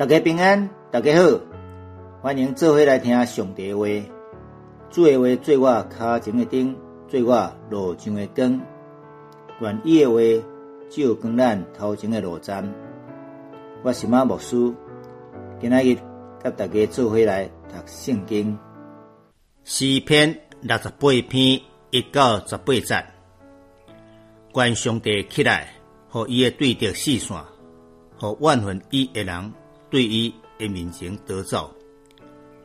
[0.00, 1.38] 大家平安，大家好，
[2.22, 3.84] 欢迎做伙来听上帝话。
[4.88, 6.74] 主的话做我脚前的灯，
[7.06, 8.62] 做我路上的光。
[9.60, 10.18] 愿意的话
[10.88, 12.66] 照光咱头前的路站。
[13.82, 14.72] 我是马牧师，
[15.60, 15.98] 今仔日
[16.42, 18.58] 甲大家做伙来读圣经。
[19.64, 21.60] 诗篇六十八篇
[21.90, 23.04] 一到十八节，
[24.54, 25.68] 愿上帝起来，
[26.08, 27.44] 互伊的对着四散，
[28.18, 29.52] 互万分伊的人
[29.90, 31.74] 对伊的面前得走。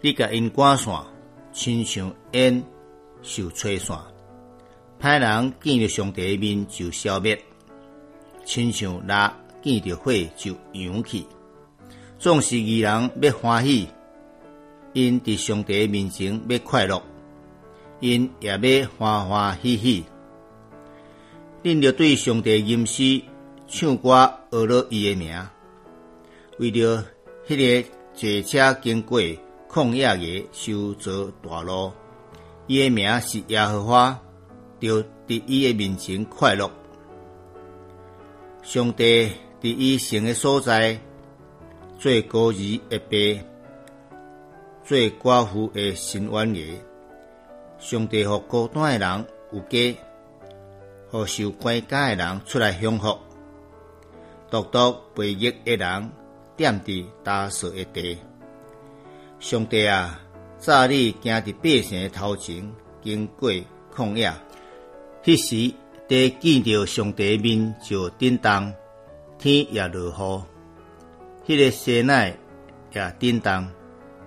[0.00, 0.94] 你甲因赶线，
[1.52, 2.62] 亲像烟
[3.22, 3.98] 受吹散，
[5.00, 7.42] 歹人见着上帝的面就消灭，
[8.44, 11.26] 亲像蜡见着火就扬起。
[12.18, 13.88] 总是义人要欢喜。
[14.92, 17.02] 因伫上帝面前要快乐，
[17.98, 20.04] 因也要欢欢喜喜。
[21.64, 23.20] 恁着对上帝吟诗
[23.66, 25.48] 唱歌，学了伊的名，
[26.60, 27.04] 为着
[27.46, 29.20] 迄个坐车经过
[29.68, 31.92] 旷野的修造大路，
[32.66, 34.18] 伊的名是耶和华，
[34.80, 36.70] 就伫伊的面前快乐。
[38.62, 40.98] 上帝伫伊生的所在，
[41.98, 43.44] 做孤儿的爸。
[44.86, 46.82] 做寡妇的新冤爷，
[47.78, 49.98] 上帝互孤单的人有家，
[51.10, 53.18] 互受关家的人出来享福，
[54.50, 56.10] 独独背逆的人
[56.56, 58.18] 踮伫打扫的地。
[59.38, 60.20] 上帝啊，
[60.58, 63.50] 早你行伫百姓诶头前，经过
[63.94, 64.32] 旷野，
[65.22, 65.74] 迄时
[66.08, 68.72] 地见着上帝诶面就震动，
[69.38, 70.10] 天也落
[71.46, 72.36] 雨，迄个西奈
[72.92, 73.68] 也震动。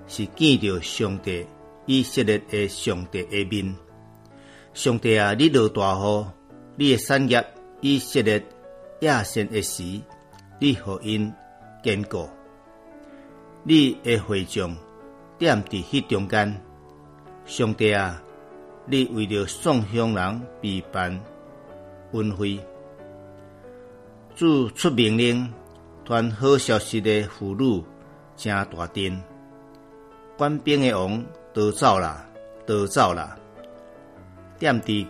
[0.10, 1.46] 是见着上帝
[1.86, 3.76] 以色列诶上帝诶面，
[4.74, 5.34] 上帝啊！
[5.34, 6.26] 你落大雨，
[6.78, 7.46] 你诶产业
[7.82, 8.42] 以色列
[9.02, 9.84] 亚神诶时，
[10.62, 11.30] 你互因
[11.88, 12.28] 坚固，
[13.64, 14.76] 你的会众
[15.40, 16.62] 踮伫迄中间，
[17.46, 18.22] 上帝啊！
[18.86, 21.18] 你为了送乡人备办
[22.12, 22.60] 恩惠，
[24.36, 25.50] 主出命令，
[26.04, 27.82] 传好消息的妇女
[28.36, 29.24] 正大阵。
[30.38, 31.24] 官兵的王
[31.54, 32.28] 逃走啦，
[32.68, 33.38] 逃走啦！
[34.60, 35.08] 踮伫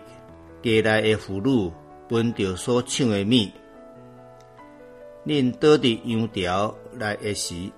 [0.62, 1.72] 家内的妇女
[2.08, 3.52] 分着所抢的米，
[5.28, 7.70] 恁倒伫羊条来的时，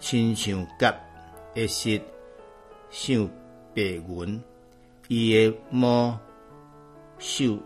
[0.00, 0.94] 亲像甲
[1.54, 1.98] 的实
[2.90, 3.26] 像
[3.74, 4.42] 白云，
[5.08, 6.20] 伊的毛
[7.18, 7.58] 秀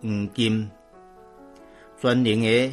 [0.00, 0.70] 黄金，
[2.00, 2.72] 专灵的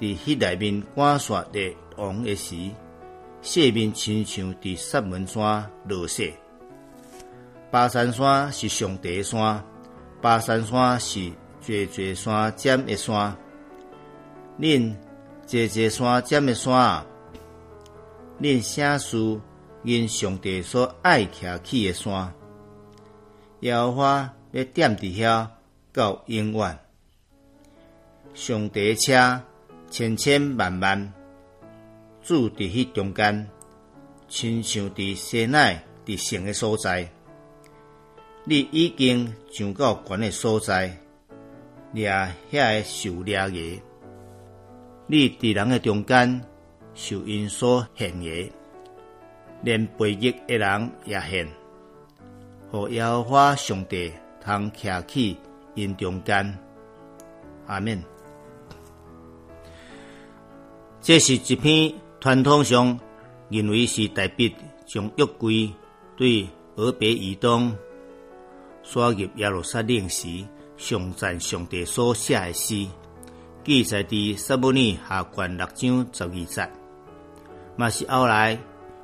[0.00, 2.56] 伫迄内面赶刷的王的时。
[3.40, 6.34] 下面亲像伫石门山落雪，
[7.70, 9.64] 巴山山是上帝山，
[10.20, 11.30] 巴山山是
[11.60, 13.36] 座座山尖的山，
[14.58, 14.92] 恁
[15.46, 17.04] 座座山尖的山，
[18.40, 19.40] 恁写书
[19.84, 22.34] 因上帝所爱徛起的山，
[23.60, 25.48] 摇花要踮伫遐
[25.92, 26.78] 到永远，
[28.34, 29.40] 上帝车
[29.90, 31.12] 千千万万。
[32.20, 33.48] 住伫迄中间，
[34.28, 37.08] 亲像伫西奈伫城的所在，
[38.44, 40.98] 你已经上到悬的所在，
[41.92, 42.10] 掠
[42.50, 43.82] 遐个受掠个，
[45.10, 46.44] 你伫人诶中间
[46.94, 48.52] 受因所陷个，
[49.62, 51.48] 连背逆诶人也陷，
[52.70, 54.12] 互耶和华上帝
[54.44, 55.36] 通徛起
[55.74, 56.58] 因中间，
[57.66, 58.02] 阿门。
[61.00, 61.94] 这是一篇。
[62.20, 62.98] 传统上
[63.48, 64.52] 认为是代笔
[64.84, 65.72] 将约柜
[66.16, 67.72] 对俄别移动
[68.82, 70.44] 刷入耶路撒冷时，
[70.76, 72.88] 上赞上帝所写诶诗，
[73.68, 76.70] 记载伫撒母尼下卷六章十二节，
[77.76, 78.58] 嘛是后来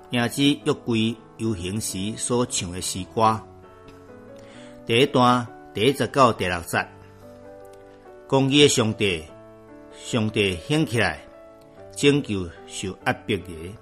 [0.08, 3.38] 迎接约柜游行时所唱的诗歌。
[4.86, 6.88] 第一段第一十到第六节，
[8.26, 9.22] 公义的上帝，
[9.92, 11.20] 上帝兴起来。
[11.94, 13.74] 拯救受压迫的，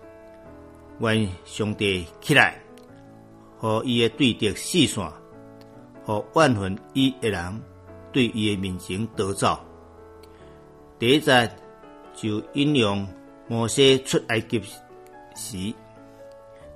[0.98, 2.60] 愿上帝起来，
[3.56, 5.12] 和伊的对敌四散，
[6.04, 7.62] 和万分伊的人
[8.12, 9.56] 对伊的面前逃走。
[11.02, 11.50] 第一节
[12.14, 13.04] 就引用
[13.48, 14.62] 摩西出埃及
[15.34, 15.56] 时，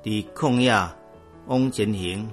[0.03, 0.73] 伫旷野
[1.47, 2.29] 往前行，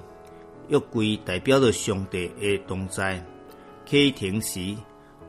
[0.66, 3.24] 约柜代表着上帝的同在。
[3.86, 4.76] 启程时，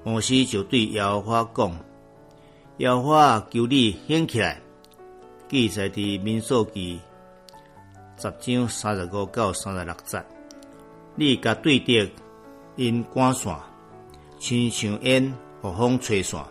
[0.04, 1.80] 摩西就对耶和华讲。
[2.78, 4.60] 要我求你兴起来，
[5.48, 7.00] 记载伫民数记
[8.18, 10.20] 十章三十五到三十六节。
[11.14, 12.12] 你甲对敌
[12.76, 13.56] 因赶线，
[14.40, 15.32] 亲像烟
[15.62, 16.44] 和风吹散。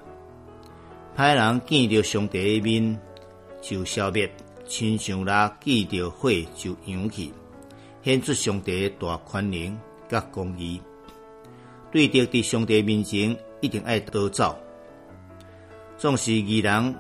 [1.17, 3.01] 歹人见着上帝的面，
[3.63, 4.29] 就消灭，
[4.67, 7.33] 亲像拉见着火就扬起，
[8.03, 9.79] 显出上帝的大宽容
[10.09, 10.83] 甲公义。
[11.93, 14.59] 对敌伫上帝面前一定爱逃走，
[15.97, 16.93] 总是义人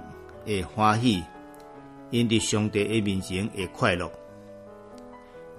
[0.47, 1.21] 会欢喜，
[2.11, 4.09] 因伫上帝的面前会快乐，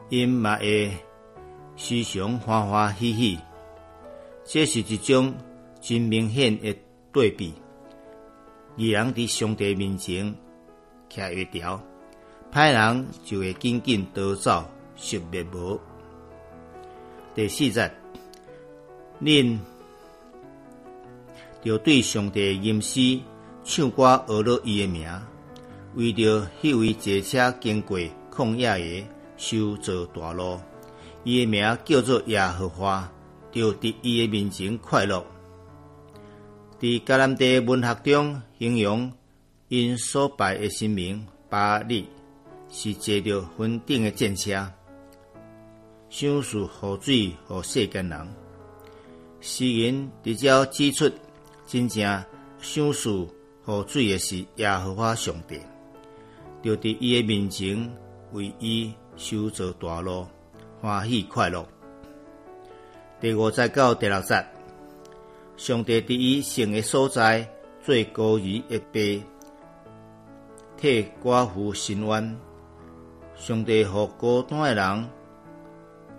[0.07, 0.89] 因嘛会
[1.75, 3.37] 时常欢欢喜喜。
[4.45, 5.35] 这是一种
[5.81, 6.73] 真明显的
[7.11, 7.53] 对比。
[8.77, 10.35] 义人伫上帝面前
[11.09, 11.81] 徛一条，
[12.51, 14.65] 歹人就会紧紧逃走，
[14.97, 15.79] 熄灭无。
[17.33, 17.89] 第四节，
[19.21, 19.57] 恁
[21.63, 23.19] 要对上帝吟诗
[23.63, 25.09] 唱歌，学了伊的名，
[25.95, 27.97] 为着迄位坐车经过
[28.29, 29.07] 旷野的
[29.37, 30.59] 修造大路，
[31.23, 33.09] 伊的名叫做耶和华，
[33.53, 35.25] 要伫伊的面前快乐。
[36.85, 39.11] 伫迦南地文学中，形容
[39.69, 42.07] 因所拜的神明巴利
[42.69, 44.71] 是坐着云顶的战车，
[46.11, 48.35] 享受河水和世间人。
[49.41, 51.11] 诗人直接指出，
[51.65, 52.23] 真正
[52.61, 53.27] 享受
[53.63, 55.59] 河水的是耶和华上帝，
[56.61, 57.91] 就伫伊的面前
[58.31, 60.27] 为伊修造大路，
[60.79, 61.67] 欢喜快乐。
[63.19, 64.54] 第五节到第六节。
[65.57, 67.47] 上帝伫伊生的所在
[67.81, 69.25] 做孤儿的爸，
[70.77, 72.37] 替寡妇伸冤。
[73.35, 75.09] 上帝互孤单的人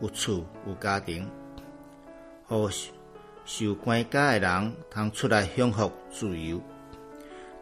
[0.00, 1.28] 有厝有家庭，
[2.46, 2.68] 互
[3.44, 6.60] 受关家的人通出来享福自由。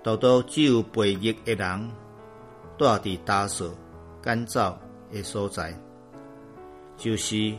[0.02, 1.90] 独独只有背逆的人，
[2.78, 3.66] 住伫打扫
[4.22, 4.74] 干燥
[5.10, 5.76] 的所在，
[6.96, 7.54] 就是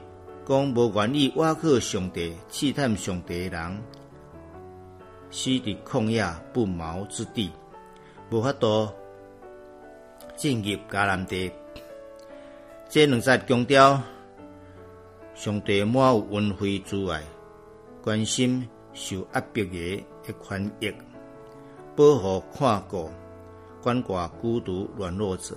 [0.47, 3.83] 讲无愿意挖去上帝、试探上帝的人。
[5.35, 7.51] 死伫旷野不毛之地，
[8.29, 8.89] 无法度
[10.37, 11.51] 进入迦南地。
[12.87, 14.01] 这两节强调
[15.33, 17.21] 上帝满有恩惠之爱，
[18.01, 20.89] 关心受压迫的的权益，
[21.97, 23.11] 保护看顾、
[23.83, 25.53] 关挂孤独软弱者，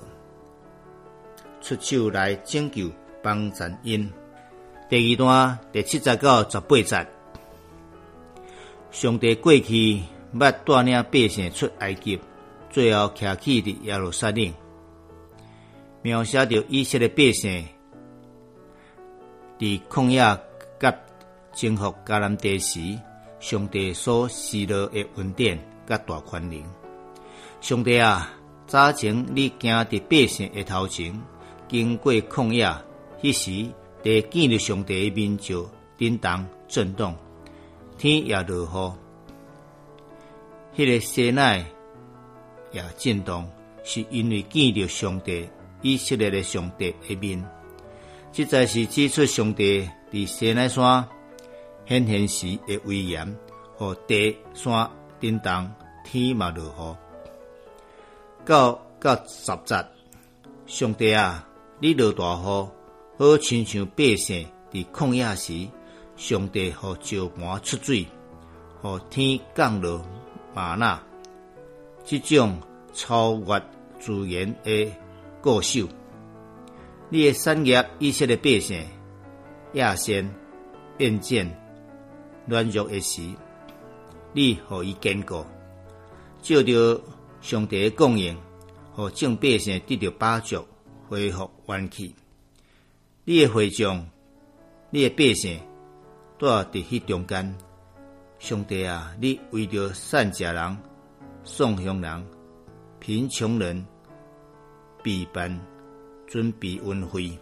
[1.61, 2.91] 出手来拯救
[3.23, 4.13] 帮助因。
[4.89, 7.18] 第二段第七节到十八节。
[8.91, 10.01] 上帝过去
[10.35, 12.19] 捌带领百姓出埃及，
[12.71, 14.53] 最后徛起伫耶路撒冷，
[16.03, 17.65] 描写着以色列百姓
[19.59, 20.19] 伫旷野
[20.79, 20.97] 甲
[21.53, 22.81] 征服迦南地时，
[23.41, 26.63] 上帝所施落的恩典甲大宽容。
[27.61, 28.33] 上帝啊，
[28.67, 31.21] 早前你行伫百姓的头前，
[31.69, 32.73] 经过旷野，
[33.21, 33.71] 迄时
[34.03, 35.69] 地见着上帝的面就
[35.99, 37.15] 震动震动。
[37.99, 38.93] 天也落雨，
[40.77, 41.67] 迄个西奈
[42.71, 43.51] 也震动，
[43.83, 45.49] 是因为见着上帝
[45.83, 47.45] 以色列的上帝的面。
[48.31, 51.09] 即在是指出上帝伫西奈山
[51.89, 53.37] 显现时的威严，
[53.77, 54.89] 和地山
[55.21, 55.69] 震动，
[56.05, 56.97] 天嘛落雨。
[58.47, 59.85] 到到十节，
[60.67, 61.49] 上帝啊，
[61.81, 62.69] 你落大雨，
[63.19, 65.69] 好亲像百姓伫旷野时。
[66.19, 68.05] 上帝和石盘出水，
[68.83, 70.05] 和天降落
[70.53, 71.01] 玛纳，
[72.05, 72.61] 这种
[72.93, 73.63] 超越
[74.01, 74.93] 自然的
[75.41, 75.87] 过手，
[77.09, 78.85] 你的产业以色列百姓
[79.75, 80.29] 亚先
[80.97, 81.49] 变贱
[82.47, 83.23] 软弱的时，
[84.33, 85.47] 你可以坚固，
[86.43, 87.01] 照着
[87.41, 88.37] 上帝的供应，
[88.93, 90.67] 和众百姓得到帮助，
[91.09, 92.13] 恢复元气。
[93.25, 94.05] 你的会众，
[94.91, 95.61] 你的百姓。
[96.41, 97.59] 在伫迄中间，
[98.39, 100.79] 上帝啊，你为着善食人、
[101.43, 102.27] 送乡人、
[103.01, 103.85] 贫穷人、
[105.03, 105.61] 备办
[106.27, 107.37] 准备恩惠，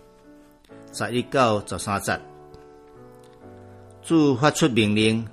[0.92, 2.18] 十一到十三节，
[4.02, 5.26] 主发出命令，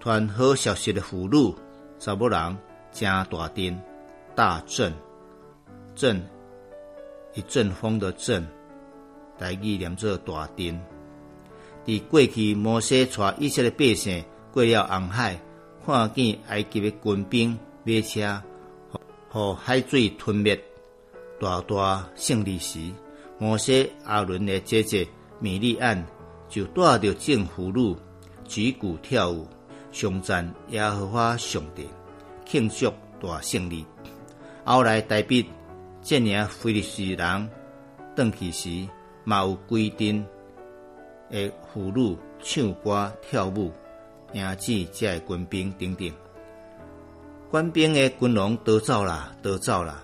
[0.00, 1.54] 传好消息的俘虏
[1.98, 2.56] 查某人
[2.90, 3.82] 正大阵
[4.34, 4.92] 大阵。
[5.94, 6.20] 阵
[7.34, 8.44] 一阵风的阵，
[9.38, 10.93] 大意念作大阵。
[11.86, 15.38] 伫过去，摩西带以色列百姓过了红海，
[15.84, 18.42] 看见埃及的军兵马车，
[19.28, 20.58] 互海水吞灭，
[21.38, 22.78] 大大胜利时，
[23.38, 25.06] 摩西阿伦的姐姐
[25.40, 26.06] 米利安
[26.48, 27.96] 就带着众俘虏
[28.46, 29.46] 举鼓跳舞，
[29.92, 31.86] 颂赞耶和华上帝，
[32.46, 33.84] 庆祝大胜利。
[34.64, 35.44] 后来代笔
[36.02, 37.50] 这领菲利斯人
[38.16, 38.88] 转去时，
[39.24, 40.24] 嘛有规定。
[41.30, 43.72] 的妇女唱歌跳舞，
[44.32, 46.12] 迎接这军兵等等。
[47.50, 50.02] 官兵的军容都走啦，都走啦！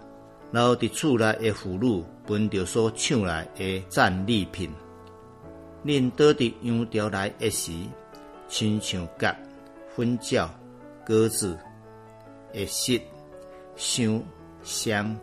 [0.52, 4.70] 然后伫厝内的妇女分着所抢来的战利品。
[5.84, 7.72] 恁倒伫羊条来的时，
[8.48, 9.36] 亲像甲、
[9.94, 10.50] 粉鸟、
[11.04, 11.56] 鸽子、
[12.52, 13.00] 会食、
[13.76, 14.22] 香、
[14.62, 15.16] 香、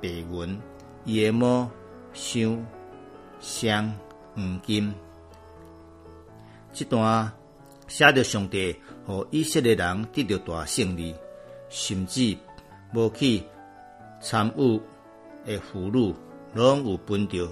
[0.00, 0.60] 白云、
[1.04, 1.68] 叶毛、
[2.12, 2.64] 香、
[3.40, 3.92] 香、
[4.34, 4.94] 黄金。
[6.72, 7.32] 这段
[7.86, 11.14] 写着上帝和以色列人得到大胜利，
[11.68, 12.36] 甚至
[12.94, 13.42] 无去
[14.20, 14.80] 参与
[15.44, 16.14] 的俘虏，
[16.54, 17.48] 拢有分着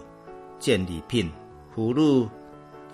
[0.59, 1.31] 战利品。
[1.75, 2.27] 俘虏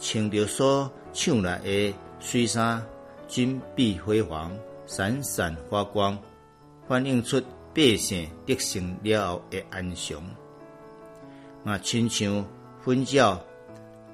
[0.00, 2.84] 穿着所抢来的水衫，
[3.28, 4.50] 金碧辉煌，
[4.86, 6.18] 闪闪发光，
[6.88, 7.40] 反映出
[7.72, 10.20] 百姓得胜了后的安详。
[11.62, 12.44] 嘛，亲像
[12.80, 13.38] 粉饺，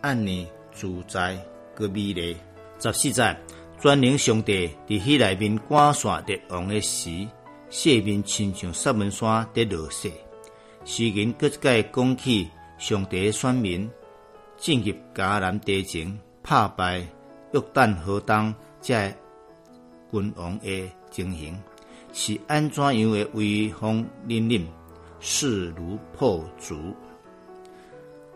[0.02, 1.38] 安尼自在。
[1.78, 2.36] 个美丽。
[2.80, 3.36] 十四节，
[3.80, 7.10] 专灵上帝伫迄内面赶线得王的时，
[7.70, 10.12] 下面亲像石门山得落雪。
[10.84, 13.88] 诗人搁再讲起上帝选民
[14.56, 16.98] 进入迦南地前，拍败
[17.52, 19.12] 约旦河东这
[20.10, 21.60] 君王的情形，
[22.12, 24.64] 是安怎样的威风凛凛，
[25.20, 26.94] 势如破竹。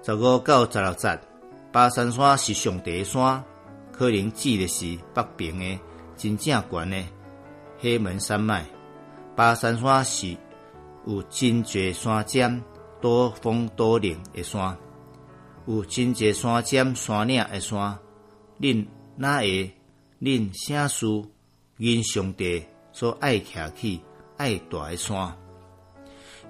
[0.03, 1.32] 十五到十六节。
[1.73, 3.43] 巴山山是上帝山，
[3.91, 5.81] 可能指的是北边的
[6.19, 7.03] 真正悬的
[7.79, 8.67] 黑门山脉。
[9.35, 10.37] 巴山山是
[11.07, 12.63] 有真济山尖、
[13.01, 14.77] 多峰多岭的山，
[15.67, 17.99] 有真济山尖山岭的山。
[18.61, 18.87] 恁
[19.17, 19.75] 哪会
[20.21, 21.07] 恁啥事
[21.79, 22.63] 因上帝
[22.93, 24.03] 所爱徛起
[24.37, 25.35] 爱大的山？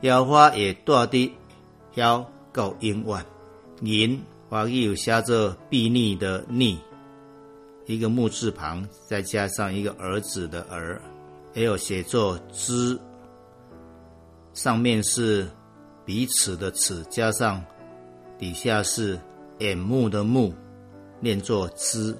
[0.01, 1.31] 妖花会带伫
[1.95, 3.25] 遐到永远，
[3.83, 4.32] 人。
[4.53, 6.79] 华语有写作“避逆”的“逆”，
[7.89, 11.01] 一个木字旁，再加上一个儿子的“儿”，
[11.57, 13.01] 也有写作“之”，
[14.53, 15.49] 上面是
[16.05, 17.65] 彼此的“此”，加上
[18.39, 19.19] 底下是
[19.61, 20.53] 眼目的“目”，
[21.19, 22.15] 念作“之”。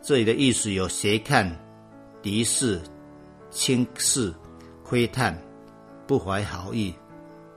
[0.00, 1.52] 这里的意思有斜看、
[2.22, 2.80] 敌视、
[3.50, 4.32] 轻视、
[4.84, 5.36] 窥探、
[6.06, 6.94] 不怀好意、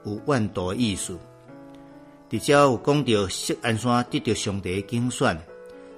[0.04, 1.16] 无万多艺术。
[2.32, 5.38] 伫遮有讲到锡安山得到上帝的精选，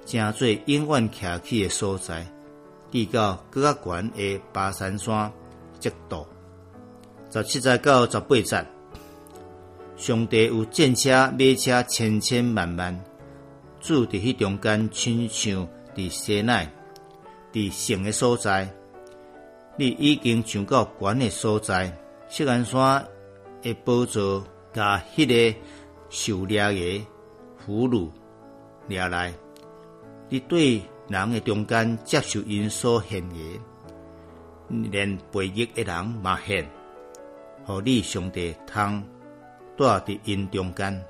[0.05, 2.27] 正做永远徛起的所在，
[2.91, 5.31] 地到更较悬的巴山山
[5.79, 6.27] 极度。
[7.31, 8.65] 十七节到十八节，
[9.95, 13.01] 上帝有战车、马车千千万万，
[13.79, 15.65] 住伫迄中间，亲像
[15.95, 16.69] 伫西奈，
[17.53, 18.69] 伫城的所在，
[19.77, 23.07] 你已经上到悬的所在，锡安山
[23.61, 25.57] 的宝座，甲迄个。
[26.15, 27.05] 受掠个
[27.57, 28.09] 俘虏
[28.87, 29.33] 掠来，
[30.29, 33.35] 你对人的中间接受因所献个，
[34.69, 36.65] 连背逆的人嘛献，
[37.65, 39.03] 互你上帝通
[39.77, 41.05] 带伫因中间。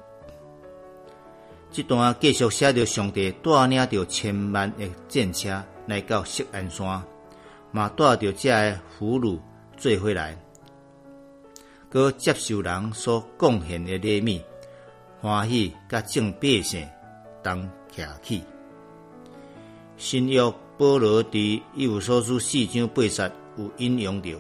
[1.72, 7.04] 这段继续写着上帝带领着千万的战车来到锡安山，
[7.72, 9.40] 嘛带着这个俘虏
[9.78, 10.36] 做回来，
[11.92, 14.55] 佮接受人所贡献的礼物。
[15.26, 16.88] 欢喜甲正百姓
[17.42, 18.44] 同徛起，
[19.98, 20.40] 新约
[20.78, 24.40] 保罗伫一无所书四章八节有引用着，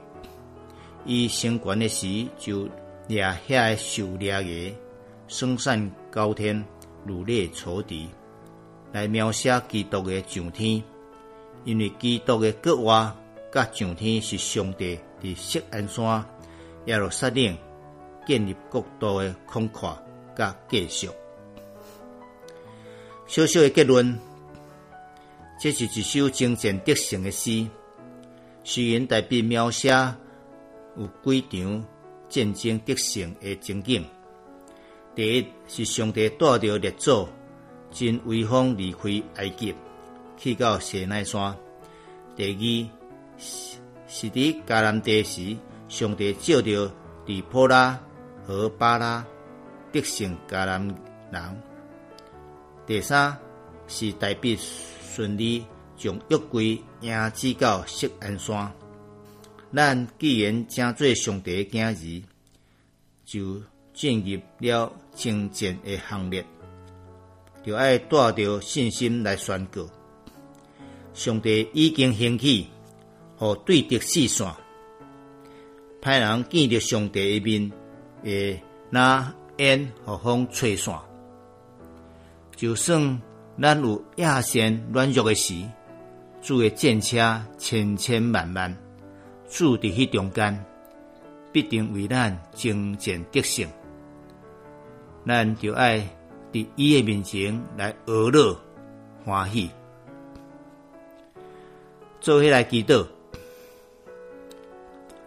[1.03, 2.69] 伊升官的时就
[3.07, 4.75] 掠遐受掠个
[5.27, 6.63] 生善高天，
[7.03, 8.07] 如烈仇敌，
[8.91, 10.83] 来描写基督的上天，
[11.63, 13.15] 因为基督的国话
[13.51, 16.23] 甲上天是上帝伫锡安山
[16.85, 17.57] 耶路撒冷
[18.27, 19.97] 建立国度的空旷。
[20.35, 21.09] 甲继续，
[23.27, 24.19] 小小的结论，
[25.59, 27.65] 这是一首精简得胜的诗。
[28.63, 29.89] 诗人代笔描写
[30.97, 31.85] 有几场
[32.27, 34.03] 战争得胜的情景。
[35.13, 37.27] 第一是上帝带着列祖
[37.91, 39.73] 真威风离开埃及，
[40.37, 41.55] 去到西奈山。
[42.35, 43.39] 第二
[44.07, 45.55] 是伫迦南地时，
[45.87, 46.91] 上帝照着
[47.25, 47.97] 底波拉
[48.45, 49.25] 和巴拉。
[49.95, 50.95] 得胜迦南
[51.31, 51.63] 人。
[52.85, 53.37] 第三
[53.87, 58.71] 是代笔顺利将约柜迎至到锡安山。
[59.73, 62.21] 咱既然正做上帝的儿子，
[63.25, 63.61] 就
[63.93, 66.45] 进入了征战的行列，
[67.63, 69.89] 就爱带着信心来宣告：
[71.13, 72.67] 上帝已经兴起，
[73.37, 74.53] 和对敌四线，
[76.01, 77.71] 派人见着上帝的面，
[78.23, 79.33] 诶，那。
[79.57, 80.93] 烟和风吹散，
[82.55, 83.21] 就算
[83.61, 85.63] 咱有亚线软弱的时，
[86.41, 88.75] 主的战车千千万万，
[89.49, 90.65] 住伫迄中间，
[91.51, 93.67] 必定为咱征战得胜。
[95.25, 95.99] 咱就爱
[96.51, 98.55] 伫伊诶面前来娱乐
[99.23, 99.69] 欢喜，
[102.19, 103.05] 做起来祈祷。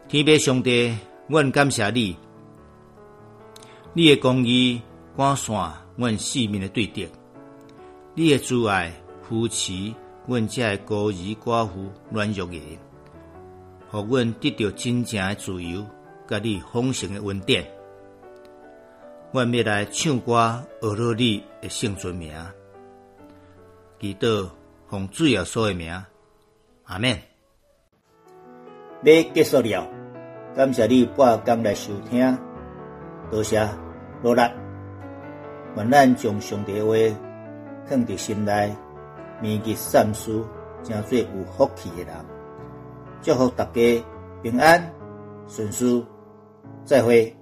[0.06, 2.16] 天父上帝，阮感谢你，
[3.98, 4.80] 你诶公义
[5.16, 7.08] 赶散阮性命诶对敌，
[8.14, 9.92] 你诶慈爱扶持
[10.24, 12.78] 阮遮诶孤儿寡妇软弱诶，
[13.90, 15.84] 互阮得到真正诶自由，
[16.28, 17.66] 甲你丰盛诶恩典。
[19.32, 22.32] 阮要来唱歌，学乐你的圣尊名，
[23.98, 24.48] 祈祷
[24.88, 25.92] 奉主耶稣的名，
[26.84, 27.18] 阿门。
[29.02, 29.84] 要结束了，
[30.54, 32.38] 感谢你半工来收听，
[33.28, 33.68] 多谢
[34.22, 34.42] 努力。
[35.76, 36.94] 愿咱将上帝话
[37.86, 38.74] 放伫心内，
[39.40, 40.42] 铭记善事，
[40.82, 42.14] 成做有福气的人。
[43.22, 44.04] 祝福大家
[44.42, 44.82] 平安
[45.46, 46.04] 顺遂，
[46.84, 47.37] 再会。